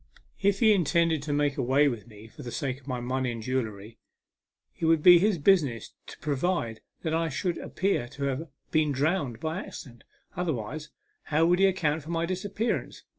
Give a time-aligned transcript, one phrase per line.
[0.41, 0.93] If lie in 84 A MEMORABLE SWIM.
[0.93, 3.99] tended to make away with me for the sake of my money and jewellery,
[4.79, 8.91] it would be his busi ness to provide that I should appear to have been
[8.91, 10.03] drowned by accident.
[10.35, 10.89] Otherwise,
[11.25, 13.03] how would he account for my disappearance